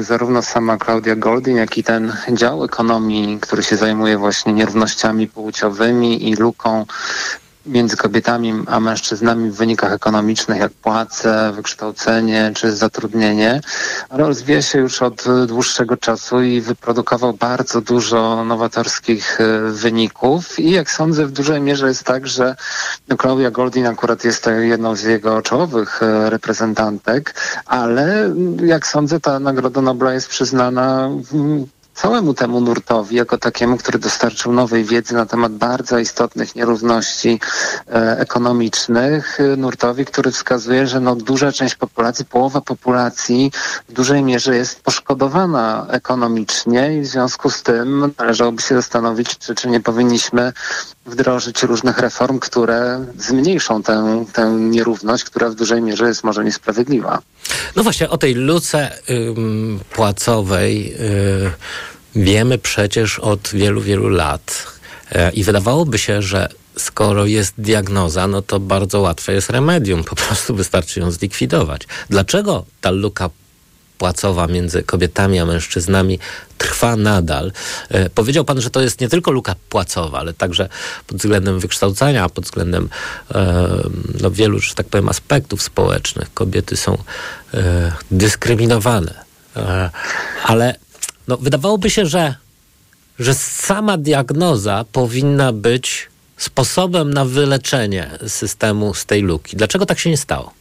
[0.00, 6.28] Zarówno sama Claudia Goldin, jak i ten dział ekonomii, który się zajmuje właśnie nierównościami płciowymi
[6.28, 6.86] i luką
[7.66, 13.60] między kobietami a mężczyznami w wynikach ekonomicznych, jak płace, wykształcenie czy zatrudnienie,
[14.10, 20.58] rozwija się już od dłuższego czasu i wyprodukował bardzo dużo nowatorskich e, wyników.
[20.58, 22.56] I jak sądzę, w dużej mierze jest tak, że
[23.20, 27.34] Claudia Goldin akurat jest jedną z jego czołowych e, reprezentantek,
[27.66, 31.10] ale jak sądzę, ta Nagroda Nobla jest przyznana
[31.94, 37.40] całemu temu nurtowi, jako takiemu, który dostarczył nowej wiedzy na temat bardzo istotnych nierówności
[37.88, 43.52] e, ekonomicznych, e, nurtowi, który wskazuje, że no, duża część populacji, połowa populacji
[43.88, 49.54] w dużej mierze jest poszkodowana ekonomicznie i w związku z tym należałoby się zastanowić, czy,
[49.54, 50.52] czy nie powinniśmy
[51.06, 57.22] wdrożyć różnych reform, które zmniejszą tę, tę nierówność, która w dużej mierze jest może niesprawiedliwa.
[57.76, 58.90] No właśnie, o tej luce
[59.92, 61.50] płacowej y,
[62.14, 64.66] wiemy przecież od wielu, wielu lat.
[65.12, 70.04] Y, I wydawałoby się, że skoro jest diagnoza, no to bardzo łatwe jest remedium.
[70.04, 71.82] Po prostu wystarczy ją zlikwidować.
[72.10, 73.30] Dlaczego ta luka
[74.02, 76.18] płacowa między kobietami a mężczyznami
[76.58, 77.52] trwa nadal.
[77.88, 80.68] E, powiedział pan, że to jest nie tylko luka płacowa, ale także
[81.06, 82.88] pod względem wykształcenia, pod względem
[83.34, 83.66] e,
[84.20, 86.34] no, wielu, że tak powiem, aspektów społecznych.
[86.34, 86.98] Kobiety są
[87.54, 89.14] e, dyskryminowane.
[90.44, 90.76] Ale
[91.28, 92.34] no, wydawałoby się, że,
[93.18, 99.56] że sama diagnoza powinna być sposobem na wyleczenie systemu z tej luki.
[99.56, 100.52] Dlaczego tak się nie stało?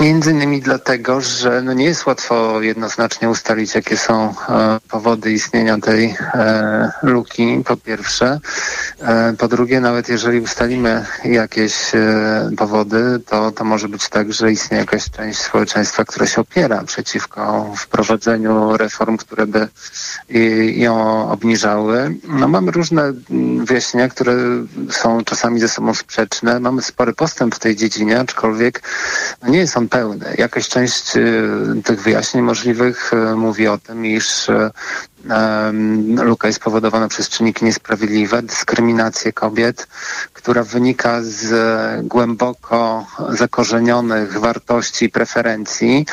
[0.00, 5.78] Między innymi dlatego, że no nie jest łatwo jednoznacznie ustalić, jakie są e, powody istnienia
[5.78, 8.40] tej e, luki, po pierwsze.
[9.00, 14.52] E, po drugie, nawet jeżeli ustalimy jakieś e, powody, to, to może być tak, że
[14.52, 19.68] istnieje jakaś część społeczeństwa, która się opiera przeciwko wprowadzeniu reform, które by
[20.28, 22.14] i, ją obniżały.
[22.28, 23.12] No, mamy różne
[23.64, 24.36] wyjaśnienia, które
[24.90, 26.60] są czasami ze sobą sprzeczne.
[26.60, 28.82] Mamy spory postęp w tej dziedzinie, aczkolwiek
[29.42, 30.34] no nie jest on pełny.
[30.38, 34.70] Jakaś część y, tych wyjaśnień możliwych y, mówi o tym, iż y,
[36.22, 39.86] luka jest spowodowana przez czynniki niesprawiedliwe, dyskryminację kobiet,
[40.32, 46.06] która wynika z głęboko zakorzenionych wartości i preferencji,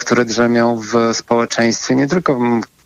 [0.00, 2.38] które drzemią w społeczeństwie, nie tylko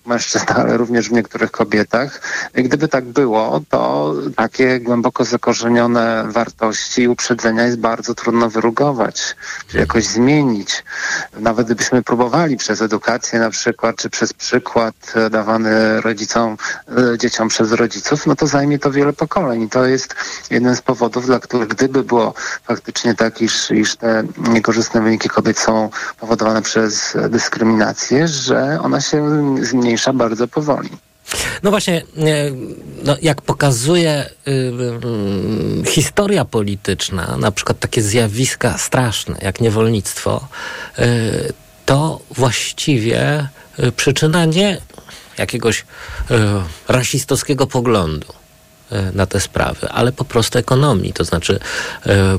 [0.06, 2.20] mężczyzn, ale również w niektórych kobietach.
[2.54, 9.36] Gdyby tak było, to takie głęboko zakorzenione wartości i uprzedzenia jest bardzo trudno wyrugować,
[9.68, 10.84] czy jakoś zmienić.
[11.40, 14.94] Nawet gdybyśmy próbowali przez edukację na przykład, czy przez przykład
[15.30, 16.56] dawany rodzicom,
[16.88, 19.62] e, dzieciom przez rodziców, no to zajmie to wiele pokoleń.
[19.62, 20.14] I to jest
[20.50, 22.34] jeden z powodów, dla których gdyby było
[22.64, 29.44] faktycznie tak, iż, iż te niekorzystne wyniki kobiet są powodowane przez dyskryminację, że ona się
[29.64, 30.88] zmniejsza zmniejsza bardzo powoli.
[31.62, 32.02] No właśnie, e,
[33.04, 40.48] no jak pokazuje y, y, historia polityczna, na przykład takie zjawiska straszne jak niewolnictwo,
[40.98, 41.52] y,
[41.86, 43.48] to właściwie
[43.96, 44.80] przyczyna nie
[45.38, 45.84] jakiegoś
[46.88, 48.26] rasistowskiego poglądu
[49.14, 51.12] na te sprawy, ale po prostu ekonomii.
[51.12, 51.60] To znaczy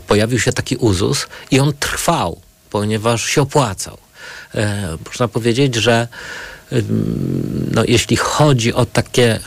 [0.07, 3.97] pojawił się taki uzus i on trwał, ponieważ się opłacał.
[5.05, 6.07] Można powiedzieć, że
[7.71, 9.39] no, jeśli chodzi o takie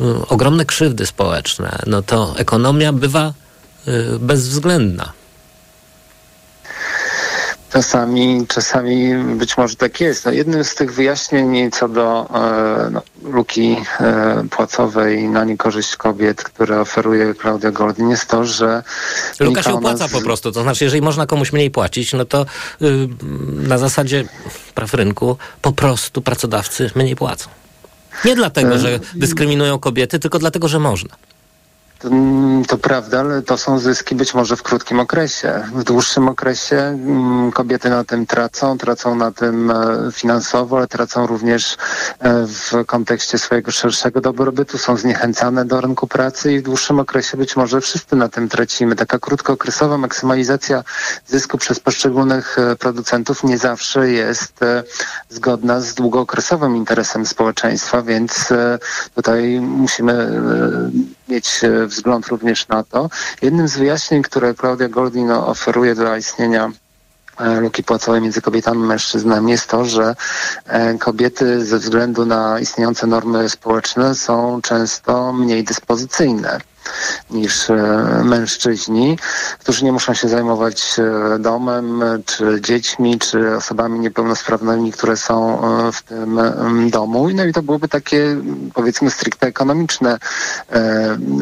[0.00, 3.32] y, ogromne krzywdy społeczne, no to ekonomia bywa
[3.88, 5.12] y, bezwzględna.
[7.74, 10.24] Czasami, czasami być może tak jest.
[10.24, 16.42] No, jednym z tych wyjaśnień co do e, no, luki e, płacowej na niekorzyść kobiet,
[16.42, 18.82] które oferuje Klaudia Goldin jest to, że...
[19.40, 20.12] Luka się opłaca z...
[20.12, 20.52] po prostu.
[20.52, 22.46] To znaczy, jeżeli można komuś mniej płacić, no to
[22.82, 23.08] y,
[23.68, 24.24] na zasadzie
[24.74, 27.48] praw rynku po prostu pracodawcy mniej płacą.
[28.24, 31.16] Nie dlatego, że e, dyskryminują kobiety, tylko dlatego, że można.
[32.04, 35.64] Mm, to prawda, ale to są zyski być może w krótkim okresie.
[35.74, 39.74] W dłuższym okresie mm, kobiety na tym tracą, tracą na tym e,
[40.12, 41.76] finansowo, ale tracą również
[42.18, 47.36] e, w kontekście swojego szerszego dobrobytu, są zniechęcane do rynku pracy i w dłuższym okresie
[47.36, 48.96] być może wszyscy na tym tracimy.
[48.96, 50.84] Taka krótkookresowa maksymalizacja
[51.26, 54.60] zysku przez poszczególnych e, producentów nie zawsze jest
[55.28, 58.48] zgodna z długookresowym interesem społeczeństwa, więc
[59.14, 60.42] tutaj musimy
[61.28, 63.10] mieć wzgląd również na to.
[63.42, 66.70] Jednym z wyjaśnień, które Claudia Goldin oferuje dla istnienia
[67.38, 70.14] e, luki płacowej między kobietami i mężczyznami jest to, że
[70.66, 76.60] e, kobiety ze względu na istniejące normy społeczne są często mniej dyspozycyjne.
[77.30, 77.74] Niż e,
[78.24, 79.18] mężczyźni,
[79.58, 85.92] którzy nie muszą się zajmować e, domem, czy dziećmi, czy osobami niepełnosprawnymi, które są e,
[85.92, 86.40] w tym
[86.90, 87.28] domu.
[87.34, 88.36] No i to byłoby takie,
[88.74, 90.18] powiedzmy, stricte ekonomiczne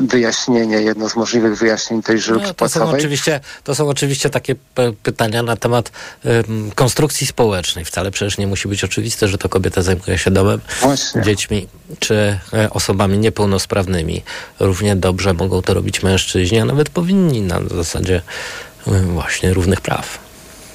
[0.09, 4.55] wyjaśnienie, jedno z możliwych wyjaśnień tej żyłki No, to, są oczywiście, to są oczywiście takie
[5.03, 5.93] pytania na temat
[6.25, 7.85] em, konstrukcji społecznej.
[7.85, 11.23] Wcale przecież nie musi być oczywiste, że to kobieta zajmuje się domem, Właśnie.
[11.23, 12.39] dziećmi czy
[12.71, 14.23] osobami niepełnosprawnymi.
[14.61, 18.23] Równie dobrze mogą to robić mężczyźni, a nawet powinni na zasadzie
[18.87, 20.19] e, właśnie równych praw.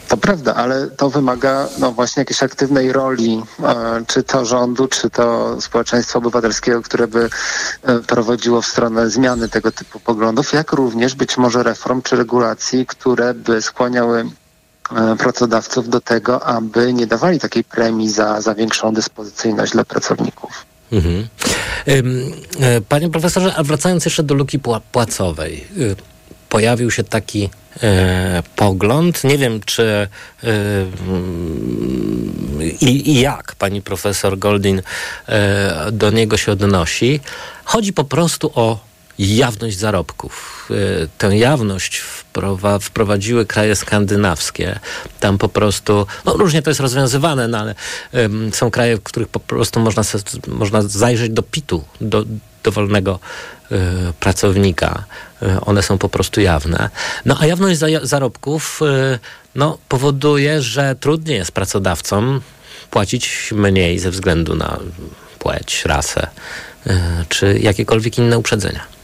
[0.07, 5.09] To prawda, ale to wymaga no właśnie jakiejś aktywnej roli, e, czy to rządu, czy
[5.09, 7.29] to społeczeństwa obywatelskiego, które by
[7.83, 12.85] e, prowadziło w stronę zmiany tego typu poglądów, jak również być może reform czy regulacji,
[12.85, 14.25] które by skłaniały
[14.95, 20.65] e, pracodawców do tego, aby nie dawali takiej premii za, za większą dyspozycyjność dla pracowników.
[20.91, 21.27] Mhm.
[22.59, 25.67] E, Panie profesorze, a wracając jeszcze do luki pła- płacowej.
[25.77, 25.95] y,
[26.49, 27.49] Pojawił się taki
[27.83, 30.07] e, pogląd, nie wiem czy e,
[31.07, 34.81] mm, i jak pani profesor Goldin
[35.29, 37.19] e, do niego się odnosi.
[37.63, 38.79] Chodzi po prostu o
[39.19, 40.67] jawność zarobków.
[41.03, 44.79] E, Tę jawność wprowa- wprowadziły kraje skandynawskie.
[45.19, 47.75] Tam po prostu, no różnie to jest rozwiązywane, no ale
[48.11, 50.03] em, są kraje, w których po prostu można,
[50.47, 52.25] można zajrzeć do PIT-u, do
[52.63, 53.19] dowolnego
[53.71, 53.77] e,
[54.19, 55.03] pracownika.
[55.41, 56.89] E, one są po prostu jawne.
[57.25, 59.19] No a jawność za, zarobków e,
[59.55, 62.41] no, powoduje, że trudniej jest pracodawcom
[62.91, 64.79] płacić mniej ze względu na
[65.39, 66.27] płeć, rasę
[66.87, 68.96] e, czy jakiekolwiek inne uprzedzenia.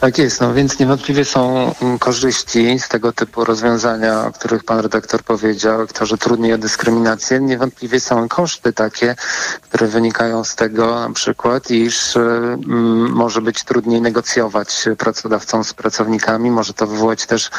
[0.00, 5.22] Tak jest, no więc niewątpliwie są korzyści z tego typu rozwiązania, o których pan redaktor
[5.22, 7.40] powiedział, to, że trudniej o dyskryminację.
[7.40, 9.16] Niewątpliwie są koszty takie,
[9.62, 12.56] które wynikają z tego na przykład, iż y,
[13.10, 17.50] może być trudniej negocjować pracodawcom z pracownikami, może to wywołać też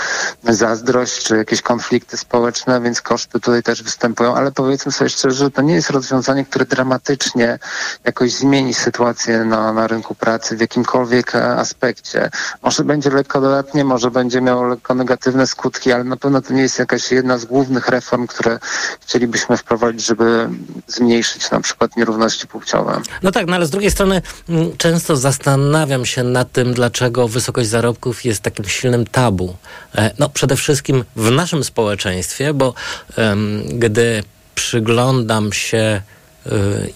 [0.44, 5.52] zazdrość czy jakieś konflikty społeczne, więc koszty tutaj też występują, ale powiedzmy sobie szczerze, że
[5.52, 7.60] to nie jest rozwiązanie, które dramatycznie
[8.04, 11.58] jakoś zmieni sytuację na, na rynku pracy w jakimkolwiek e,
[11.89, 12.30] aspekcie.
[12.63, 16.62] Może będzie lekko dodatnie, może będzie miało lekko negatywne skutki, ale na pewno to nie
[16.62, 18.60] jest jakaś jedna z głównych reform, które
[19.02, 20.49] chcielibyśmy wprowadzić, żeby
[20.88, 23.02] zmniejszyć na przykład nierówności płciowe.
[23.23, 27.69] No tak, no ale z drugiej strony mm, często zastanawiam się nad tym, dlaczego wysokość
[27.69, 29.56] zarobków jest takim silnym tabu.
[29.95, 32.73] E, No przede wszystkim w naszym społeczeństwie, bo
[33.17, 34.23] em, gdy
[34.56, 36.02] przyglądam się
[36.47, 36.52] y,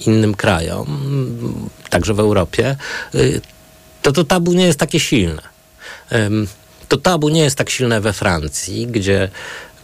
[0.07, 0.87] innym krajom,
[1.89, 2.75] także w Europie,
[3.15, 3.41] y,
[4.03, 5.41] to to tabu nie jest takie silne.
[6.89, 9.29] To tabu nie jest tak silne we Francji, gdzie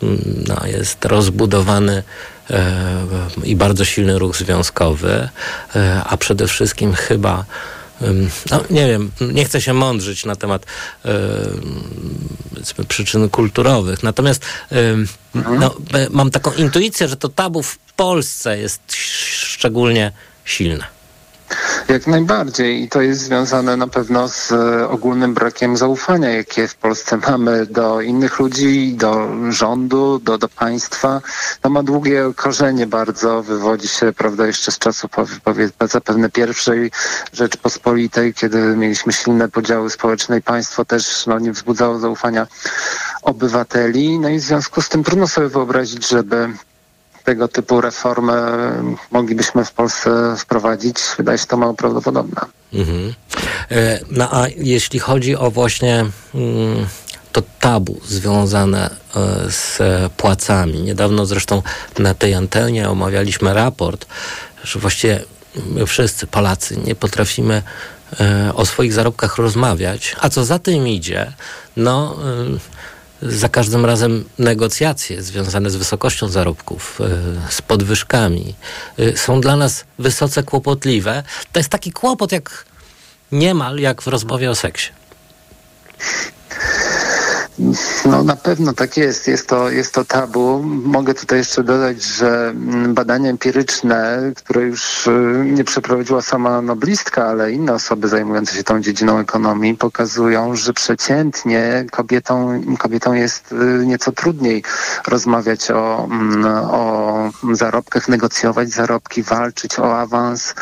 [0.04, 2.04] mm, no, jest rozbudowany
[2.50, 3.06] e,
[3.44, 5.30] i bardzo silny ruch związkowy,
[5.76, 7.46] e, a przede wszystkim chyba
[8.52, 10.66] no, nie wiem, nie chcę się mądrzyć na temat
[12.50, 14.04] powiedzmy, przyczyn kulturowych.
[14.04, 15.76] Natomiast em, no,
[16.10, 20.12] mam taką intuicję, że to tabu w Polsce jest szczególnie
[20.46, 20.99] silne.
[21.90, 26.76] Jak najbardziej i to jest związane na pewno z e, ogólnym brakiem zaufania, jakie w
[26.76, 31.22] Polsce mamy do innych ludzi, do rządu, do, do państwa.
[31.62, 36.92] To ma długie korzenie bardzo, wywodzi się, prawda, jeszcze z powie- powie- zapewne pierwszej
[37.34, 42.48] Rzeczpospolitej, kiedy mieliśmy silne podziały społeczne i państwo też no, nie wzbudzało zaufania
[43.22, 44.20] obywateli.
[44.20, 46.50] No i w związku z tym trudno sobie wyobrazić, żeby
[47.30, 48.34] tego typu reformy
[49.12, 50.98] moglibyśmy w Polsce wprowadzić.
[51.18, 52.42] Wydaje się to mało prawdopodobne.
[52.74, 53.14] Mhm.
[53.72, 56.86] E, No a jeśli chodzi o właśnie mm,
[57.32, 59.78] to tabu związane e, z
[60.18, 60.82] płacami.
[60.82, 61.62] Niedawno zresztą
[62.00, 64.06] na tej antenie omawialiśmy raport,
[64.64, 65.24] że właściwie
[65.66, 67.62] my wszyscy Polacy nie potrafimy
[68.20, 71.34] e, o swoich zarobkach rozmawiać, a co za tym idzie,
[71.78, 72.18] no
[73.22, 78.56] za każdym razem negocjacje związane z wysokością zarobków, e, z podwyżkami
[78.98, 81.24] e, są dla nas wysoce kłopotliwe.
[81.52, 82.66] To jest taki kłopot jak
[83.32, 84.92] niemal jak w rozmowie o seksie.
[88.06, 89.28] No na pewno tak jest.
[89.28, 90.64] Jest to, jest to tabu.
[90.84, 97.26] Mogę tutaj jeszcze dodać, że mm, badania empiryczne, które już y, nie przeprowadziła sama noblistka,
[97.26, 103.86] ale inne osoby zajmujące się tą dziedziną ekonomii, pokazują, że przeciętnie kobietom, kobietom jest y,
[103.86, 104.64] nieco trudniej
[105.08, 110.54] rozmawiać o, mm, o zarobkach, negocjować zarobki, walczyć o awans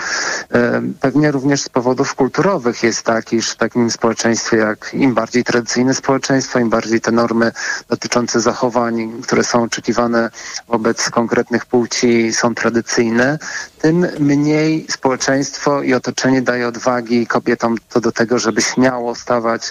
[1.01, 5.93] Pewnie również z powodów kulturowych jest tak, iż w takim społeczeństwie jak im bardziej tradycyjne
[5.93, 7.51] społeczeństwo, im bardziej te normy
[7.89, 10.29] dotyczące zachowań, które są oczekiwane
[10.67, 13.39] wobec konkretnych płci są tradycyjne,
[13.87, 19.61] tym mniej społeczeństwo i otoczenie daje odwagi kobietom to do tego, żeby śmiało stawać,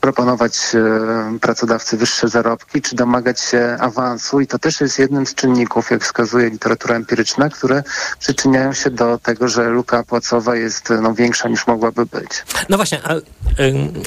[0.00, 5.34] proponować um, pracodawcy wyższe zarobki, czy domagać się awansu i to też jest jednym z
[5.34, 7.82] czynników, jak wskazuje literatura empiryczna, które
[8.18, 12.44] przyczyniają się do tego, że luka płacowa jest no, większa niż mogłaby być.
[12.68, 13.14] No właśnie, a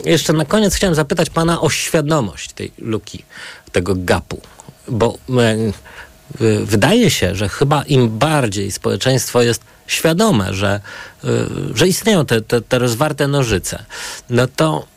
[0.06, 3.26] jeszcze na koniec chciałem zapytać pana o świadomość tej luki,
[3.72, 4.42] tego gapu,
[4.88, 5.18] bo
[6.66, 10.80] wydaje się, że chyba im bardziej społeczeństwo jest świadome, że,
[11.24, 11.28] y,
[11.76, 13.86] że istnieją te, te, te rozwarte nożyce,
[14.30, 14.88] no to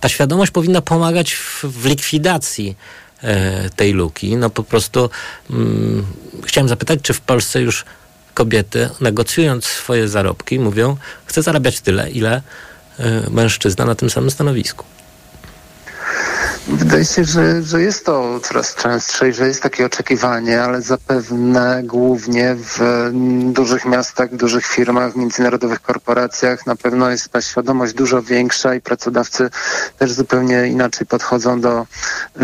[0.00, 2.76] ta świadomość powinna pomagać w, w likwidacji
[3.22, 4.36] e, tej luki.
[4.36, 5.10] No po prostu
[5.50, 6.06] mm,
[6.44, 7.84] chciałem zapytać, czy w Polsce już
[8.34, 12.42] kobiety, negocjując swoje zarobki, mówią, chcę zarabiać tyle, ile
[12.98, 14.84] e, mężczyzna na tym samym stanowisku.
[16.68, 21.82] Wydaje się, że, że jest to coraz częstsze i że jest takie oczekiwanie, ale zapewne
[21.84, 23.10] głównie w
[23.52, 28.74] dużych miastach, w dużych firmach, w międzynarodowych korporacjach na pewno jest ta świadomość dużo większa
[28.74, 29.50] i pracodawcy
[29.98, 31.86] też zupełnie inaczej podchodzą do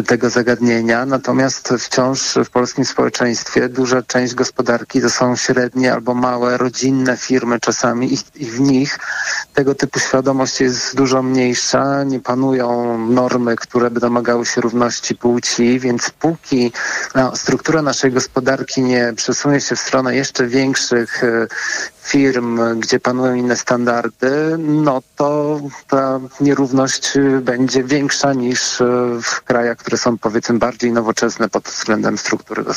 [0.07, 1.07] tego zagadnienia.
[1.07, 7.61] Natomiast wciąż w polskim społeczeństwie duża część gospodarki to są średnie albo małe, rodzinne firmy
[7.61, 8.99] czasami i, i w nich
[9.55, 12.05] tego typu świadomość jest dużo mniejsza.
[12.05, 16.73] Nie panują normy, które by domagały się równości płci, więc póki
[17.15, 21.47] no, struktura naszej gospodarki nie przesunie się w stronę jeszcze większych e,
[22.03, 28.85] firm, gdzie panują inne standardy, no to ta nierówność będzie większa niż e,
[29.23, 32.77] w krajach, które są powiedzmy bardziej nowoczesne pod względem struktury gospodarki.